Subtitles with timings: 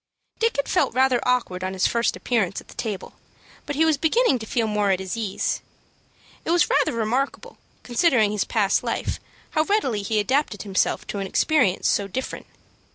[0.39, 3.13] Dick had felt rather awkward on his first appearance at the table,
[3.67, 5.61] but he was beginning to feel more at his ease.
[6.43, 9.19] It was rather remarkable, considering his past life,
[9.51, 12.47] how readily he adapted himself to an experience so different.